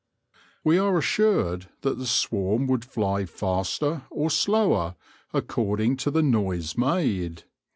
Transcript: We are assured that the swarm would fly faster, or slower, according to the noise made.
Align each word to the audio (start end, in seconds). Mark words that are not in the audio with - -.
We 0.63 0.79
are 0.79 0.97
assured 0.97 1.67
that 1.81 1.99
the 1.99 2.07
swarm 2.07 2.65
would 2.65 2.83
fly 2.83 3.27
faster, 3.27 4.01
or 4.09 4.31
slower, 4.31 4.95
according 5.31 5.97
to 5.97 6.09
the 6.09 6.23
noise 6.23 6.75
made. 6.75 7.43